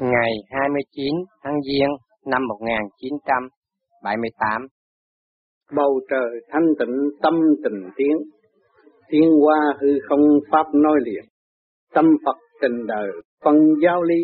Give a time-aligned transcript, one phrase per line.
[0.00, 1.90] ngày 29 tháng Giêng
[2.26, 4.66] năm 1978.
[5.76, 8.16] Bầu trời thanh tịnh tâm tình tiến,
[9.08, 11.24] tiến qua hư không pháp nói liền,
[11.94, 13.10] tâm Phật tình đời
[13.44, 14.20] phân giáo lý,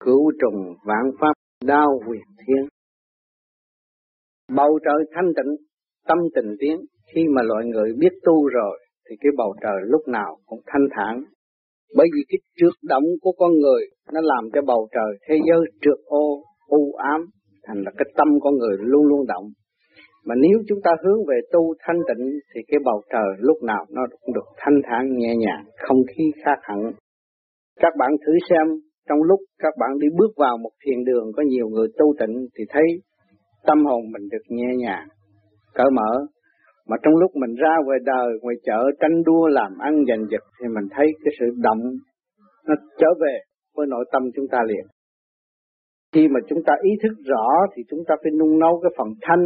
[0.00, 1.32] cửu trùng vạn pháp
[1.64, 2.68] đao quyền thiên.
[4.56, 5.56] Bầu trời thanh tịnh,
[6.06, 6.80] tâm tình tiến,
[7.14, 8.78] khi mà loại người biết tu rồi,
[9.08, 11.24] thì cái bầu trời lúc nào cũng thanh thản,
[11.96, 13.82] bởi vì cái trượt động của con người,
[14.12, 17.20] nó làm cho bầu trời, thế giới trượt ô, u ám,
[17.64, 19.46] thành là cái tâm con người luôn luôn động.
[20.24, 23.84] Mà nếu chúng ta hướng về tu thanh tịnh, thì cái bầu trời lúc nào
[23.90, 26.92] nó cũng được thanh thản, nhẹ nhàng, không khí khác hẳn.
[27.80, 28.66] Các bạn thử xem,
[29.08, 32.46] trong lúc các bạn đi bước vào một thiền đường, có nhiều người tu tịnh,
[32.58, 32.84] thì thấy
[33.66, 35.08] tâm hồn mình được nhẹ nhàng,
[35.74, 36.26] cởi mở
[36.90, 40.44] mà trong lúc mình ra ngoài đời, ngoài chợ tranh đua, làm ăn, giành giật,
[40.60, 41.82] thì mình thấy cái sự động
[42.66, 43.38] nó trở về
[43.76, 44.86] với nội tâm chúng ta liền.
[46.12, 49.08] Khi mà chúng ta ý thức rõ, thì chúng ta phải nung nấu cái phần
[49.22, 49.44] thanh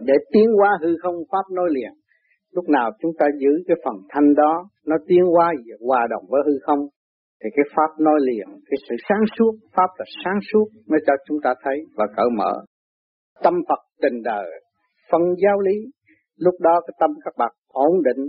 [0.00, 1.92] để tiến qua hư không pháp nối liền.
[2.52, 5.52] Lúc nào chúng ta giữ cái phần thanh đó, nó tiến qua
[5.86, 6.78] hòa đồng với hư không,
[7.44, 11.12] thì cái pháp nói liền, cái sự sáng suốt, pháp là sáng suốt mới cho
[11.26, 12.52] chúng ta thấy và cởi mở.
[13.42, 14.46] Tâm Phật tình đời,
[15.10, 15.76] phân giáo lý
[16.44, 18.22] lúc đó cái tâm các bạn ổn định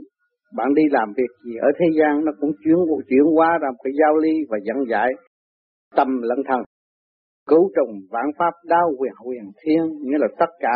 [0.57, 2.75] bạn đi làm việc gì ở thế gian nó cũng chuyển
[3.09, 5.09] chuyển hóa ra một cái giao ly và dẫn giải
[5.95, 6.61] tâm lẫn thần,
[7.47, 10.75] cứu trùng vạn pháp đao quyền quyền thiên nghĩa là tất cả.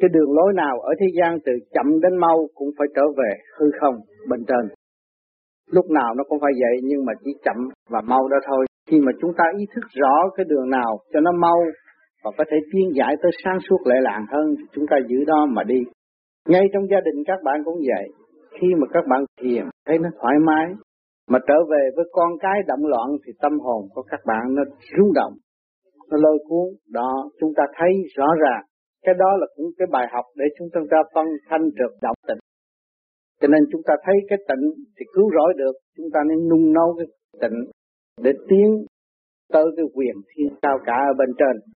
[0.00, 3.30] Cái đường lối nào ở thế gian từ chậm đến mau cũng phải trở về
[3.58, 3.94] hư không
[4.28, 4.74] bên trên.
[5.70, 7.56] Lúc nào nó cũng phải vậy nhưng mà chỉ chậm
[7.90, 8.66] và mau đó thôi.
[8.90, 11.58] Khi mà chúng ta ý thức rõ cái đường nào cho nó mau
[12.24, 15.24] và có thể tiến giải tới sáng suốt lệ làng hơn thì chúng ta giữ
[15.26, 15.80] đó mà đi
[16.46, 18.08] ngay trong gia đình các bạn cũng vậy.
[18.60, 20.66] Khi mà các bạn thiền thấy nó thoải mái,
[21.28, 24.62] mà trở về với con cái động loạn thì tâm hồn của các bạn nó
[24.98, 25.32] rung động,
[26.10, 26.66] nó lôi cuốn.
[26.92, 28.62] Đó, chúng ta thấy rõ ràng.
[29.04, 32.38] Cái đó là cũng cái bài học để chúng ta phân thanh trực động tịnh.
[33.40, 34.64] Cho nên chúng ta thấy cái tịnh
[34.98, 37.06] thì cứu rỗi được, chúng ta nên nung nấu cái
[37.40, 37.58] tịnh
[38.22, 38.84] để tiến
[39.52, 41.72] tới cái quyền thiên cao cả ở bên trên.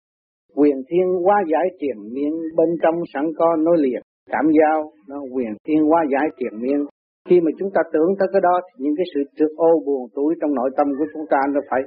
[0.57, 5.19] Quyền thiên hóa giải triển miên bên trong sẵn có nối liền cảm giao, nó
[5.35, 6.81] quyền thiên hóa giải tiền miên.
[7.29, 10.03] Khi mà chúng ta tưởng tới cái đó, thì những cái sự trượt ô buồn
[10.15, 11.81] tuổi trong nội tâm của chúng ta nó phải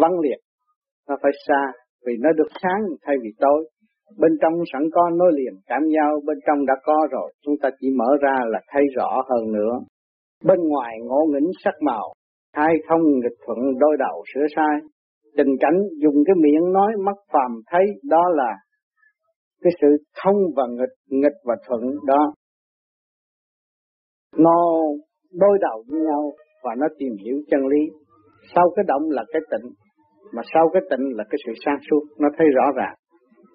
[0.00, 0.40] vắng liệt,
[1.08, 1.62] nó phải xa,
[2.06, 3.60] vì nó được sáng thay vì tối.
[4.18, 7.68] Bên trong sẵn có nối liền cảm giao, bên trong đã có rồi, chúng ta
[7.80, 9.74] chỉ mở ra là thấy rõ hơn nữa.
[10.44, 12.12] Bên ngoài ngộ nghĩnh sắc màu,
[12.54, 14.76] hai thông nghịch thuận đôi đầu sửa sai.
[15.36, 18.54] Tình cảnh dùng cái miệng nói mắt phàm thấy, đó là
[19.62, 19.88] cái sự
[20.22, 22.32] thông và nghịch nghịch và thuận đó.
[24.36, 24.56] Nó
[25.32, 26.32] đối đầu với nhau
[26.62, 27.82] và nó tìm hiểu chân lý.
[28.54, 29.70] Sau cái động là cái tịnh,
[30.32, 32.94] mà sau cái tịnh là cái sự sáng suốt, nó thấy rõ ràng.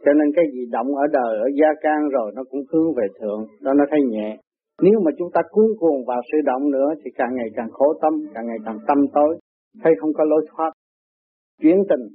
[0.05, 3.07] Cho nên cái gì động ở đời, ở gia can rồi, nó cũng hướng về
[3.19, 4.37] thượng, đó nó thấy nhẹ.
[4.81, 7.93] Nếu mà chúng ta cuốn cuồng vào sự động nữa, thì càng ngày càng khổ
[8.01, 9.39] tâm, càng ngày càng tâm tối,
[9.83, 10.71] thấy không có lối thoát.
[11.61, 12.05] Chuyển tình,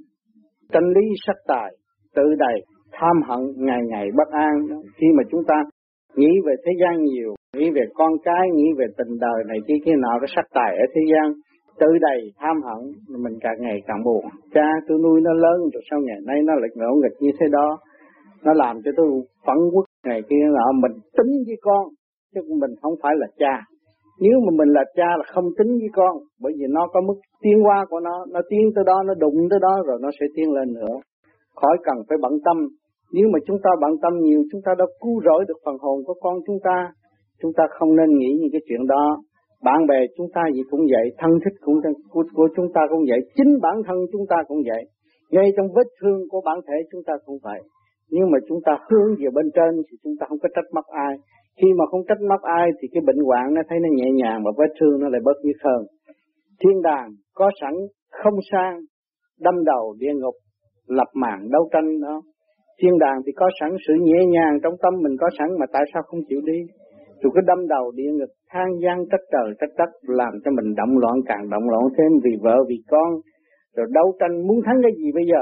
[0.71, 1.75] chân lý sắc tài,
[2.15, 4.53] tự đầy tham hận ngày ngày bất an.
[4.97, 5.55] Khi mà chúng ta
[6.15, 9.79] nghĩ về thế gian nhiều, nghĩ về con cái, nghĩ về tình đời này kia
[9.85, 11.33] kia nọ cái sắc tài ở thế gian,
[11.79, 12.81] tự đầy tham hận,
[13.23, 14.25] mình càng ngày càng buồn.
[14.53, 17.45] Cha, tôi nuôi nó lớn rồi sau ngày nay nó lại ngỗ nghịch như thế
[17.51, 17.77] đó.
[18.43, 19.07] Nó làm cho tôi
[19.45, 20.71] phẫn quốc ngày kia nọ.
[20.81, 21.83] Mình tính với con,
[22.35, 23.61] chứ mình không phải là cha.
[24.19, 27.13] Nếu mà mình là cha là không tính với con, bởi vì nó có mức
[27.41, 28.25] tiến hóa của nó.
[28.33, 30.95] Nó tiến tới đó, nó đụng tới đó rồi nó sẽ tiến lên nữa.
[31.55, 32.57] Khỏi cần phải bận tâm
[33.13, 35.97] nếu mà chúng ta bận tâm nhiều, chúng ta đã cứu rỗi được phần hồn
[36.05, 36.77] của con chúng ta.
[37.41, 39.17] Chúng ta không nên nghĩ những cái chuyện đó.
[39.63, 41.77] Bạn bè chúng ta gì cũng vậy, thân thích cũng
[42.09, 44.83] của, của chúng ta cũng vậy, chính bản thân chúng ta cũng vậy.
[45.31, 47.61] Ngay trong vết thương của bản thể chúng ta cũng vậy.
[48.09, 50.85] Nhưng mà chúng ta hướng về bên trên thì chúng ta không có trách móc
[50.85, 51.13] ai.
[51.61, 54.43] Khi mà không trách móc ai thì cái bệnh hoạn nó thấy nó nhẹ nhàng
[54.45, 55.81] và vết thương nó lại bớt nhức hơn.
[56.59, 57.73] Thiên đàng có sẵn
[58.11, 58.79] không sang,
[59.39, 60.35] đâm đầu địa ngục,
[60.87, 62.21] lập mạng đấu tranh đó
[62.81, 65.83] thiên đàng thì có sẵn sự nhẹ nhàng trong tâm mình có sẵn mà tại
[65.93, 66.59] sao không chịu đi?
[67.21, 70.75] Rồi cứ đâm đầu địa ngục than gian trách trời trách đất làm cho mình
[70.75, 73.09] động loạn càng động loạn thêm vì vợ vì con.
[73.75, 75.41] Rồi đấu tranh muốn thắng cái gì bây giờ?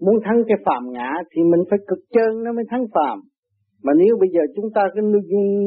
[0.00, 3.18] Muốn thắng cái phàm ngã thì mình phải cực chân nó mới thắng phàm.
[3.84, 5.00] Mà nếu bây giờ chúng ta cứ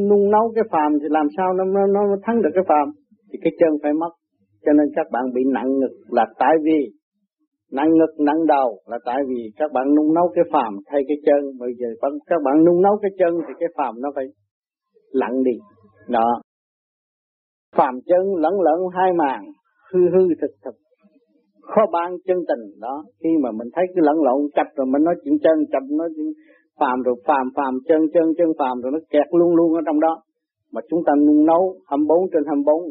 [0.10, 2.88] nung nấu cái phàm thì làm sao nó nó, nó thắng được cái phàm?
[3.32, 4.14] Thì cái chân phải mất.
[4.66, 6.80] Cho nên các bạn bị nặng ngực là tại vì
[7.72, 11.18] nặng ngực, nặng đầu là tại vì các bạn nung nấu cái phàm thay cái
[11.26, 11.52] chân.
[11.60, 11.88] Bây giờ
[12.28, 14.26] các bạn nung nấu cái chân thì cái phàm nó phải
[15.12, 15.58] lặng đi.
[16.08, 16.42] Đó.
[17.76, 19.44] Phàm chân lẫn lẫn hai màng,
[19.94, 20.76] hư hư thực thực.
[21.62, 23.04] Khó ban chân tình, đó.
[23.24, 26.10] Khi mà mình thấy cái lẫn lộn, chập rồi mình nói chuyện chân, chập nói
[26.16, 26.32] chuyện
[26.80, 30.00] phàm rồi, phàm phàm chân chân chân phàm rồi nó kẹt luôn luôn ở trong
[30.00, 30.22] đó.
[30.74, 32.84] Mà chúng ta nung nấu 24 trên 24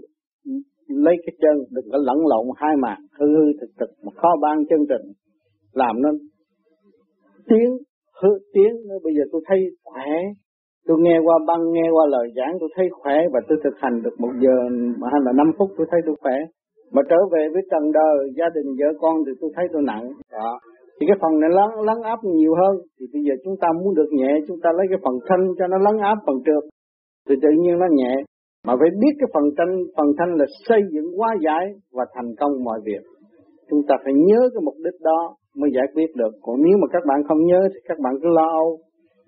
[0.94, 4.28] lấy cái chân, đừng có lẫn lộn hai mặt, hư hư thực thực, mà khó
[4.42, 5.12] ban chân trình,
[5.72, 6.10] làm nó
[7.48, 7.70] tiếng,
[8.22, 10.10] hư tiếng nó bây giờ tôi thấy khỏe,
[10.86, 14.02] tôi nghe qua băng, nghe qua lời giảng, tôi thấy khỏe và tôi thực hành
[14.02, 14.56] được một giờ
[15.12, 16.36] hay là năm phút, tôi thấy tôi khỏe.
[16.92, 20.12] Mà trở về với trần đời, gia đình, vợ con thì tôi thấy tôi nặng.
[20.32, 20.58] Đó.
[21.00, 22.74] Thì cái phần này lắng lắng áp nhiều hơn.
[23.00, 25.66] Thì bây giờ chúng ta muốn được nhẹ, chúng ta lấy cái phần thanh cho
[25.66, 26.64] nó lắng áp phần trượt.
[27.28, 28.14] Thì tự nhiên nó nhẹ
[28.66, 32.30] mà phải biết cái phần thanh phần thanh là xây dựng hóa giải và thành
[32.40, 33.02] công mọi việc.
[33.70, 36.32] Chúng ta phải nhớ cái mục đích đó mới giải quyết được.
[36.42, 38.78] Còn nếu mà các bạn không nhớ thì các bạn cứ lo âu.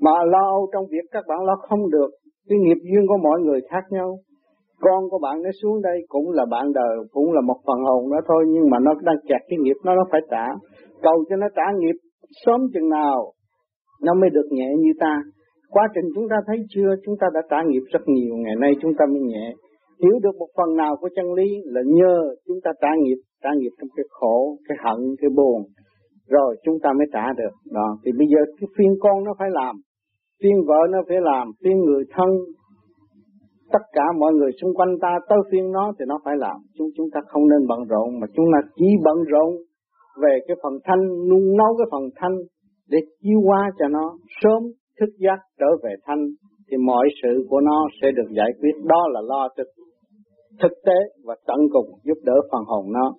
[0.01, 2.11] Mà lo âu trong việc các bạn lo không được,
[2.49, 4.19] cái nghiệp duyên của mọi người khác nhau.
[4.81, 8.11] Con của bạn nó xuống đây cũng là bạn đời, cũng là một phần hồn
[8.13, 10.47] đó thôi, nhưng mà nó đang kẹt cái nghiệp, nó nó phải trả.
[11.03, 11.97] Cầu cho nó trả nghiệp
[12.47, 13.33] sớm chừng nào,
[14.03, 15.23] nó mới được nhẹ như ta
[15.75, 16.91] quá trình chúng ta thấy chưa?
[17.05, 18.35] Chúng ta đã trả nghiệp rất nhiều.
[18.45, 19.47] Ngày nay chúng ta mới nhẹ.
[20.03, 22.17] Hiểu được một phần nào của chân lý là nhờ
[22.47, 25.63] chúng ta trả nghiệp trả nghiệp trong cái khổ, cái hận, cái buồn.
[26.29, 27.55] Rồi chúng ta mới trả được.
[27.73, 27.89] Đó.
[28.05, 29.77] Thì bây giờ cái phiên con nó phải làm,
[30.43, 32.31] phiên vợ nó phải làm, phiên người thân.
[33.73, 36.57] Tất cả mọi người xung quanh ta tới phiên nó thì nó phải làm.
[36.79, 39.51] Chúng chúng ta không nên bận rộn, mà chúng ta chỉ bận rộn
[40.23, 42.37] về cái phần thanh nung nấu cái phần thanh
[42.91, 44.63] để chiêu qua cho nó sớm
[45.01, 46.23] thức giác trở về thanh,
[46.71, 48.75] thì mọi sự của nó sẽ được giải quyết.
[48.85, 49.67] Đó là lo thực
[50.63, 53.15] thực tế và tận cùng giúp đỡ phần hồn nó.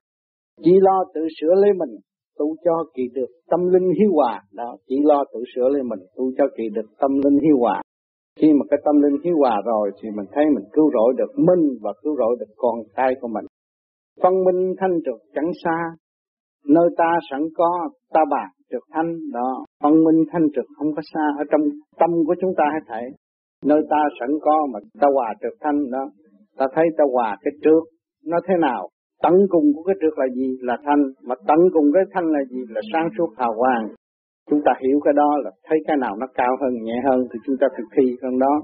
[0.63, 1.93] Chỉ lo tự sửa lấy mình,
[2.37, 4.41] tu cho kỳ được tâm linh hiếu hòa.
[4.53, 7.81] Đó, chỉ lo tự sửa lấy mình, tu cho kỳ được tâm linh hiếu hòa.
[8.39, 11.31] Khi mà cái tâm linh hiếu hòa rồi thì mình thấy mình cứu rỗi được
[11.47, 13.45] minh và cứu rỗi được con trai của mình.
[14.23, 15.77] Phân minh thanh trực chẳng xa,
[16.67, 19.49] nơi ta sẵn có, ta bàn trực thanh, đó.
[19.83, 21.61] Phân minh thanh trực không có xa, ở trong
[21.99, 23.05] tâm của chúng ta hết thảy.
[23.65, 26.03] Nơi ta sẵn có mà ta hòa trực thanh, đó.
[26.57, 27.83] Ta thấy ta hòa cái trước,
[28.25, 28.89] nó thế nào?
[29.23, 30.57] Tấn cùng của cái trước là gì?
[30.61, 31.03] Là thanh.
[31.27, 32.61] Mà tấn cùng cái thanh là gì?
[32.69, 33.87] Là sáng suốt hào quang.
[34.49, 37.39] Chúng ta hiểu cái đó là thấy cái nào nó cao hơn, nhẹ hơn thì
[37.45, 38.61] chúng ta thực thi hơn đó.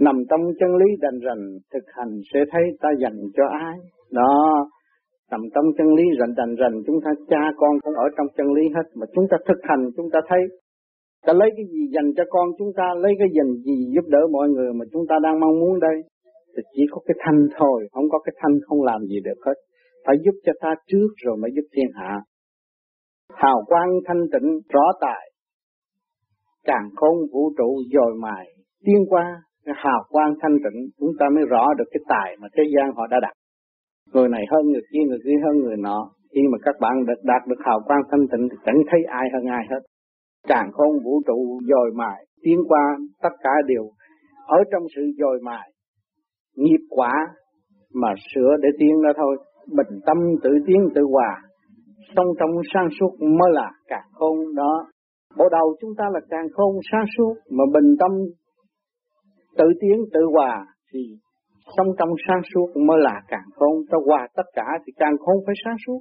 [0.00, 1.42] Nằm trong chân lý đành rành
[1.72, 3.76] thực hành sẽ thấy ta dành cho ai?
[4.12, 4.66] Đó
[5.32, 8.48] nằm trong chân lý rành rành rành, chúng ta cha con cũng ở trong chân
[8.56, 8.86] lý hết.
[8.98, 10.42] Mà chúng ta thực hành, chúng ta thấy,
[11.26, 14.22] ta lấy cái gì dành cho con chúng ta, lấy cái dành gì giúp đỡ
[14.32, 15.96] mọi người mà chúng ta đang mong muốn đây?
[16.54, 19.56] Thì chỉ có cái thanh thôi, không có cái thanh không làm gì được hết.
[20.06, 22.20] Phải giúp cho ta trước rồi mới giúp thiên hạ.
[23.34, 25.32] Hào quang thanh tịnh, rõ tại
[26.64, 28.46] càng khôn vũ trụ dồi mài.
[28.84, 32.48] Tiên qua, cái hào quang thanh tịnh, chúng ta mới rõ được cái tài mà
[32.56, 33.32] thế gian họ đã đặt
[34.12, 36.10] người này hơn người kia người kia hơn người nọ.
[36.34, 39.26] Khi mà các bạn đạt, đạt được hào quang thanh tịnh thì chẳng thấy ai
[39.32, 39.82] hơn ai hết.
[40.48, 43.84] Càng không vũ trụ dồi mài tiến qua tất cả đều
[44.46, 45.72] ở trong sự dồi mài
[46.56, 47.12] nghiệp quả
[47.94, 49.36] mà sửa để tiến ra thôi.
[49.76, 51.42] Bình tâm tự tiến tự hòa
[52.16, 54.86] song trong sáng suốt mới là càng khôn đó.
[55.38, 58.10] Bộ đầu chúng ta là càng khôn sáng suốt mà bình tâm
[59.56, 61.00] tự tiến tự hòa thì
[61.76, 65.36] song trong sáng suốt mới là càng khôn ta hòa tất cả thì càng khôn
[65.46, 66.00] phải sáng suốt.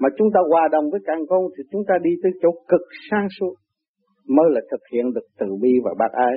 [0.00, 2.80] Mà chúng ta hòa đồng với càng khôn thì chúng ta đi tới chỗ cực
[3.10, 3.54] sáng suốt
[4.28, 6.36] mới là thực hiện được từ bi và bác ái.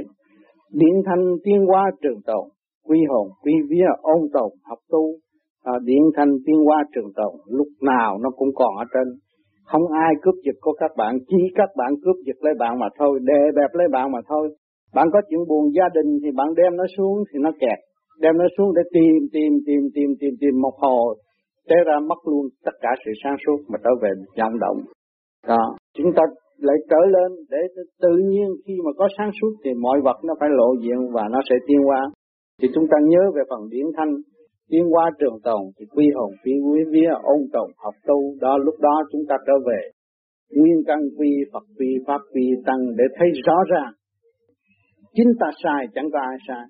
[0.72, 2.46] Điện thanh tiên hoa trường tồn
[2.88, 5.04] quy hồn quy vía ôn tồn học tu.
[5.64, 9.08] À, điện thanh tiên hoa trường tồn lúc nào nó cũng còn ở trên.
[9.66, 12.88] Không ai cướp giật của các bạn chỉ các bạn cướp giật lấy bạn mà
[13.00, 14.56] thôi đè bẹp lấy bạn mà thôi.
[14.96, 17.80] Bạn có chuyện buồn gia đình thì bạn đem nó xuống thì nó kẹt
[18.22, 21.16] đem nó xuống để tìm tìm tìm tìm tìm tìm một hồi.
[21.70, 24.80] Té ra mất luôn tất cả sự sáng suốt mà trở về vọng động.
[25.48, 25.76] Đó.
[25.98, 26.24] Chúng ta
[26.58, 27.58] lại trở lên để
[28.02, 31.24] tự nhiên khi mà có sáng suốt thì mọi vật nó phải lộ diện và
[31.32, 32.02] nó sẽ tiên qua.
[32.62, 34.14] thì chúng ta nhớ về phần điển thanh,
[34.70, 38.36] tiến qua trường tồn thì quy hồn phi quý vía ôn tồn, học tu.
[38.42, 39.82] Đó, lúc đó chúng ta trở về.
[40.56, 43.94] Nguyên căn quy, Phật quy, Pháp quy, Tăng để thấy rõ ràng.
[45.14, 46.66] Chính ta sai, chẳng có ai sai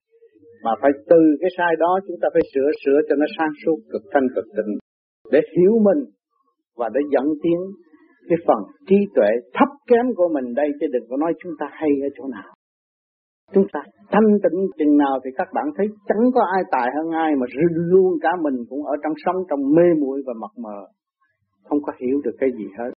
[0.66, 3.78] mà phải từ cái sai đó chúng ta phải sửa sửa cho nó sáng suốt,
[3.92, 4.72] cực thanh, cực tịnh.
[5.32, 6.02] Để hiểu mình
[6.80, 7.60] và để dẫn tiến
[8.30, 11.66] cái phần trí tuệ thấp kém của mình đây, chứ đừng có nói chúng ta
[11.72, 12.50] hay ở chỗ nào.
[13.54, 13.82] Chúng ta
[14.12, 17.46] thanh tịnh chừng nào thì các bạn thấy chẳng có ai tài hơn ai mà
[17.92, 20.80] luôn cả mình cũng ở trong sống trong mê muội và mập mờ.
[21.70, 22.92] Không có hiểu được cái gì hết.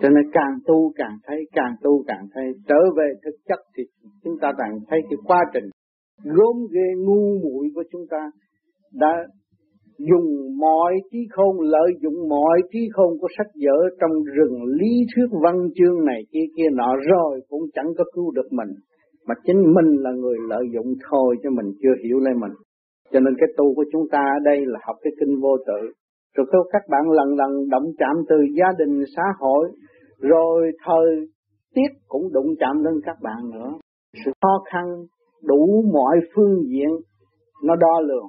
[0.00, 2.44] Cho nên càng tu càng thấy, càng tu càng thấy.
[2.68, 3.82] Trở về thực chất thì
[4.24, 5.64] chúng ta càng thấy cái quá trình
[6.22, 8.30] gớm ghê ngu muội của chúng ta
[8.92, 9.26] đã
[9.98, 14.92] dùng mọi trí khôn, lợi dụng mọi trí khôn của sách vở trong rừng lý
[15.14, 18.74] thuyết văn chương này kia kia nọ rồi cũng chẳng có cứu được mình.
[19.26, 22.52] Mà chính mình là người lợi dụng thôi cho mình chưa hiểu lên mình.
[23.12, 25.80] Cho nên cái tu của chúng ta ở đây là học cái kinh vô tự.
[26.36, 29.70] Rồi theo các bạn lần lần động chạm từ gia đình, xã hội,
[30.20, 31.06] rồi thời
[31.74, 33.70] tiết cũng đụng chạm lên các bạn nữa.
[34.24, 34.84] Sự khó khăn
[35.46, 36.90] đủ mọi phương diện,
[37.64, 38.26] nó đo lường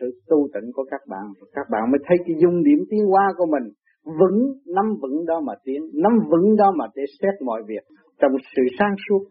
[0.00, 1.26] sự tu tịnh của các bạn.
[1.52, 3.72] Các bạn mới thấy cái dung điểm tiến hóa của mình
[4.20, 4.38] vững,
[4.76, 7.84] nắm vững đó mà tiến, nắm vững đó mà để xét mọi việc.
[8.20, 9.22] Trong sự sáng suốt,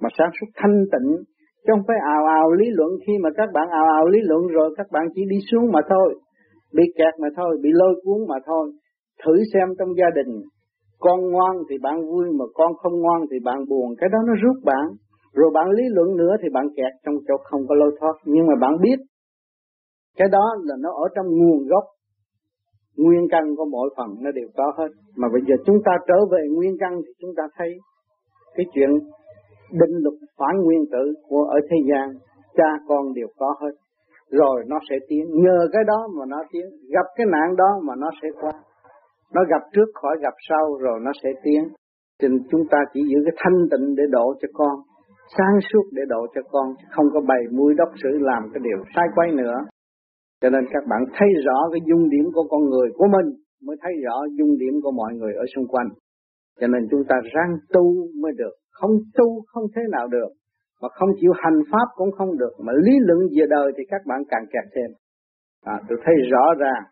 [0.00, 1.10] mà sáng suốt thanh tịnh,
[1.64, 2.90] chứ không phải ào ào lý luận.
[3.06, 5.80] Khi mà các bạn ào ào lý luận rồi, các bạn chỉ đi xuống mà
[5.90, 6.14] thôi,
[6.74, 8.72] bị kẹt mà thôi, bị lôi cuốn mà thôi.
[9.24, 10.42] Thử xem trong gia đình,
[10.98, 13.94] con ngoan thì bạn vui, mà con không ngoan thì bạn buồn.
[13.98, 14.86] Cái đó nó rút bạn
[15.32, 18.12] rồi bạn lý luận nữa thì bạn kẹt trong chỗ không có lối thoát.
[18.24, 18.98] Nhưng mà bạn biết,
[20.16, 21.84] cái đó là nó ở trong nguồn gốc.
[22.96, 24.88] Nguyên căn của mỗi phần nó đều có hết.
[25.16, 27.68] Mà bây giờ chúng ta trở về nguyên căn thì chúng ta thấy
[28.54, 28.90] cái chuyện
[29.72, 32.14] định luật phản nguyên tử của ở thế gian,
[32.56, 33.74] cha con đều có hết.
[34.30, 35.24] Rồi nó sẽ tiến.
[35.30, 36.66] Nhờ cái đó mà nó tiến.
[36.94, 38.52] Gặp cái nạn đó mà nó sẽ qua.
[39.34, 41.62] Nó gặp trước khỏi gặp sau rồi nó sẽ tiến.
[42.20, 44.80] Thì chúng ta chỉ giữ cái thanh tịnh để độ cho con
[45.36, 48.84] sáng suốt để độ cho con không có bày mũi đốc sử làm cái điều
[48.94, 49.58] sai quay nữa.
[50.40, 53.28] Cho nên các bạn thấy rõ cái dung điểm của con người của mình
[53.66, 55.88] mới thấy rõ dung điểm của mọi người ở xung quanh.
[56.60, 58.54] Cho nên chúng ta ráng tu mới được.
[58.70, 60.30] Không tu không thế nào được.
[60.82, 62.52] Mà không chịu hành pháp cũng không được.
[62.64, 64.90] Mà lý luận về đời thì các bạn càng kẹt thêm.
[65.64, 66.82] À, tôi thấy rõ ràng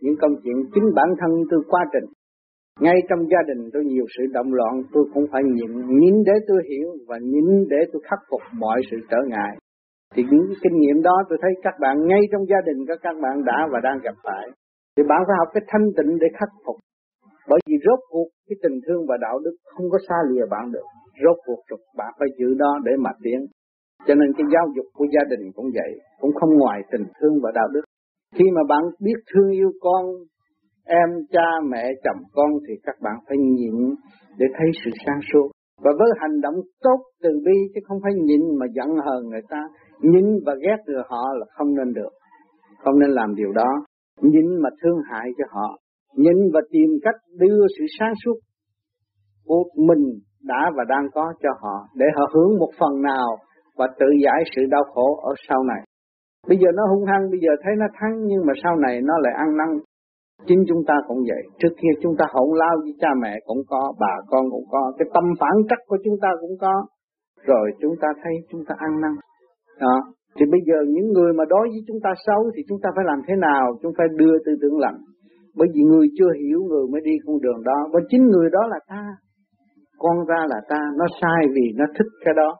[0.00, 2.10] những công chuyện chính bản thân tôi quá trình
[2.84, 5.72] ngay trong gia đình tôi nhiều sự động loạn, tôi cũng phải nhịn.
[5.98, 9.52] Nhịn để tôi hiểu và nhịn để tôi khắc phục mọi sự trở ngại.
[10.14, 13.16] Thì những kinh nghiệm đó tôi thấy các bạn, ngay trong gia đình các các
[13.22, 14.46] bạn đã và đang gặp phải.
[14.96, 16.76] Thì bạn phải học cái thanh tịnh để khắc phục.
[17.50, 20.72] Bởi vì rốt cuộc cái tình thương và đạo đức không có xa lìa bạn
[20.72, 20.86] được.
[21.24, 23.40] Rốt cuộc trục bạn phải giữ đó để mà tiến.
[24.06, 27.34] Cho nên cái giáo dục của gia đình cũng vậy, cũng không ngoài tình thương
[27.42, 27.84] và đạo đức.
[28.36, 30.02] Khi mà bạn biết thương yêu con
[30.88, 33.74] em cha mẹ chồng con thì các bạn phải nhịn
[34.38, 35.50] để thấy sự sáng suốt.
[35.82, 39.42] Và với hành động tốt từ bi chứ không phải nhịn mà giận hờn người
[39.48, 39.62] ta.
[40.00, 42.12] Nhịn và ghét người họ là không nên được.
[42.84, 43.70] Không nên làm điều đó.
[44.22, 45.78] Nhịn mà thương hại cho họ.
[46.16, 48.34] Nhịn và tìm cách đưa sự sáng suốt
[49.48, 50.02] của mình
[50.42, 53.36] đã và đang có cho họ để họ hướng một phần nào
[53.76, 55.82] và tự giải sự đau khổ ở sau này.
[56.48, 59.14] Bây giờ nó hung hăng, bây giờ thấy nó thắng nhưng mà sau này nó
[59.18, 59.68] lại ăn năn.
[60.46, 63.62] Chính chúng ta cũng vậy, trước kia chúng ta hỗn lao với cha mẹ cũng
[63.68, 66.74] có, bà con cũng có, cái tâm phản trắc của chúng ta cũng có.
[67.44, 69.12] Rồi chúng ta thấy chúng ta ăn năn.
[69.80, 69.96] Đó.
[70.36, 73.04] Thì bây giờ những người mà đối với chúng ta xấu thì chúng ta phải
[73.04, 73.64] làm thế nào?
[73.82, 74.98] Chúng phải đưa tư tưởng lành.
[75.56, 77.88] Bởi vì người chưa hiểu người mới đi con đường đó.
[77.92, 79.04] Và chính người đó là ta
[79.98, 82.56] con ra là ta nó sai vì nó thích cái đó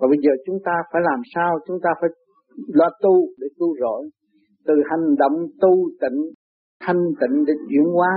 [0.00, 2.10] và bây giờ chúng ta phải làm sao chúng ta phải
[2.74, 4.10] lo tu để tu rỗi
[4.66, 6.18] từ hành động tu tịnh
[6.88, 8.12] thanh tịnh để chuyển hóa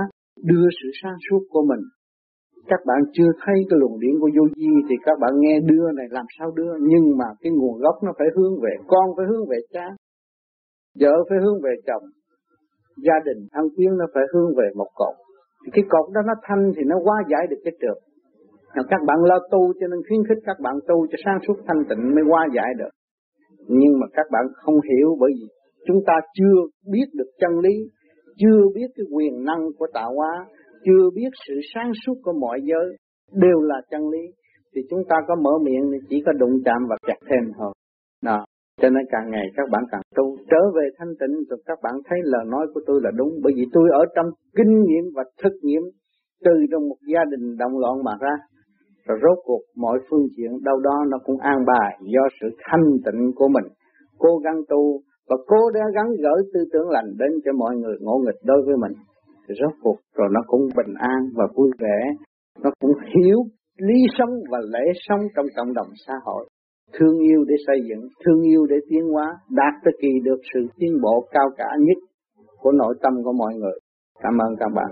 [0.50, 1.82] đưa sự sáng suốt của mình.
[2.66, 5.86] Các bạn chưa thấy cái luồng điển của vô vi thì các bạn nghe đưa
[5.98, 9.26] này làm sao đưa nhưng mà cái nguồn gốc nó phải hướng về con phải
[9.30, 9.86] hướng về cha
[11.00, 12.04] vợ phải hướng về chồng
[13.06, 15.14] gia đình thân quyến nó phải hướng về một cột.
[15.64, 17.98] Thì cái cột đó nó thanh thì nó quá giải được cái trượt.
[18.90, 21.82] Các bạn lo tu cho nên khuyến khích các bạn tu cho sáng suốt thanh
[21.88, 22.92] tịnh mới qua giải được.
[23.68, 25.46] Nhưng mà các bạn không hiểu bởi vì
[25.86, 26.56] chúng ta chưa
[26.92, 27.74] biết được chân lý,
[28.36, 30.46] chưa biết cái quyền năng của tạo hóa,
[30.84, 32.96] chưa biết sự sáng suốt của mọi giới
[33.32, 34.24] đều là chân lý.
[34.74, 37.72] Thì chúng ta có mở miệng thì chỉ có đụng chạm và chặt thêm thôi.
[38.22, 38.44] Đó.
[38.80, 40.36] Cho nên càng ngày các bạn càng tu.
[40.50, 43.32] Trở về thanh tịnh rồi các bạn thấy lời nói của tôi là đúng.
[43.42, 45.82] Bởi vì tôi ở trong kinh nghiệm và thực nghiệm
[46.44, 48.36] từ trong một gia đình động loạn mà ra.
[49.06, 52.86] Rồi rốt cuộc mọi phương diện đâu đó nó cũng an bài do sự thanh
[53.04, 53.64] tịnh của mình.
[54.18, 55.00] Cố gắng tu
[55.32, 58.62] và cố đã gắng gỡ tư tưởng lành đến cho mọi người, ngộ nghịch đối
[58.66, 58.92] với mình.
[59.48, 61.98] Thì rốt cuộc rồi nó cũng bình an và vui vẻ.
[62.62, 63.38] Nó cũng hiểu
[63.76, 66.48] lý sống và lễ sống trong cộng đồng xã hội.
[66.98, 70.60] Thương yêu để xây dựng, thương yêu để tiến hóa, đạt tới kỳ được sự
[70.78, 71.98] tiến bộ cao cả nhất
[72.58, 73.78] của nội tâm của mọi người.
[74.22, 74.90] Cảm ơn các bạn.